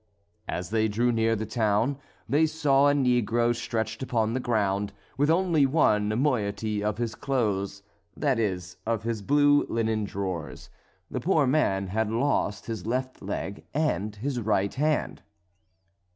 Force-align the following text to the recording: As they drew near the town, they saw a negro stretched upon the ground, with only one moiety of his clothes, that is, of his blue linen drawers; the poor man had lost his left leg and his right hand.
As 0.47 0.71
they 0.71 0.87
drew 0.87 1.11
near 1.11 1.35
the 1.35 1.45
town, 1.45 1.99
they 2.27 2.47
saw 2.47 2.87
a 2.89 2.93
negro 2.93 3.53
stretched 3.55 4.01
upon 4.01 4.33
the 4.33 4.39
ground, 4.39 4.93
with 5.15 5.29
only 5.29 5.67
one 5.67 6.19
moiety 6.19 6.83
of 6.83 6.97
his 6.97 7.13
clothes, 7.13 7.83
that 8.17 8.39
is, 8.39 8.77
of 8.87 9.03
his 9.03 9.21
blue 9.21 9.63
linen 9.69 10.05
drawers; 10.05 10.71
the 11.11 11.19
poor 11.19 11.45
man 11.45 11.85
had 11.85 12.09
lost 12.09 12.65
his 12.65 12.87
left 12.87 13.21
leg 13.21 13.63
and 13.75 14.15
his 14.15 14.39
right 14.39 14.73
hand. 14.73 15.21